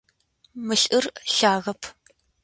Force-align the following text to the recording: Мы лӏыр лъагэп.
Мы 0.65 0.73
лӏыр 0.81 1.05
лъагэп. 1.33 1.81